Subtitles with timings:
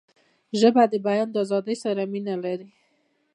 [0.59, 2.69] ژبه د بیان آزادۍ سره مینه لري